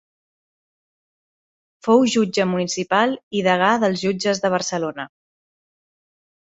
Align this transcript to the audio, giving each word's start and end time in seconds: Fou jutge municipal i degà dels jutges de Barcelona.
Fou 1.89 2.01
jutge 2.15 2.47
municipal 2.55 3.15
i 3.41 3.47
degà 3.51 3.71
dels 3.85 4.03
jutges 4.09 4.43
de 4.47 4.55
Barcelona. 4.59 5.11